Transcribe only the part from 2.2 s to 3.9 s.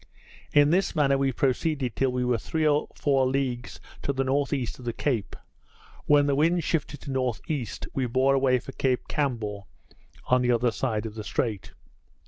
were three or four leagues